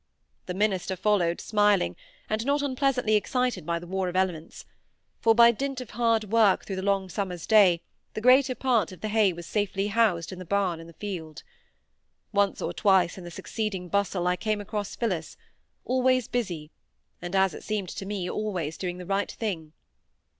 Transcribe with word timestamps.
The 0.47 0.55
minister 0.55 0.95
followed, 0.95 1.39
smiling, 1.39 1.95
and 2.27 2.43
not 2.43 2.63
unpleasantly 2.63 3.13
excited 3.15 3.67
by 3.67 3.77
the 3.77 3.85
war 3.85 4.09
of 4.09 4.15
elements; 4.15 4.65
for, 5.19 5.35
by 5.35 5.51
dint 5.51 5.79
of 5.79 5.91
hard 5.91 6.31
work 6.31 6.65
through 6.65 6.77
the 6.77 6.81
long 6.81 7.07
summer's 7.07 7.45
day, 7.45 7.83
the 8.15 8.19
greater 8.19 8.55
part 8.55 8.91
of 8.91 9.01
the 9.01 9.09
hay 9.09 9.31
was 9.31 9.45
safely 9.45 9.89
housed 9.89 10.31
in 10.31 10.39
the 10.39 10.43
barn 10.43 10.79
in 10.79 10.87
the 10.87 10.93
field. 10.93 11.43
Once 12.33 12.63
or 12.63 12.73
twice 12.73 13.15
in 13.19 13.25
the 13.25 13.29
succeeding 13.29 13.89
bustle 13.89 14.25
I 14.25 14.35
came 14.37 14.59
across 14.59 14.95
Phillis, 14.95 15.37
always 15.85 16.27
busy, 16.27 16.71
and, 17.21 17.35
as 17.35 17.53
it 17.53 17.61
seemed 17.63 17.89
to 17.89 18.05
me, 18.07 18.27
always 18.27 18.79
doing 18.79 18.97
the 18.97 19.05
right 19.05 19.31
thing. 19.31 19.71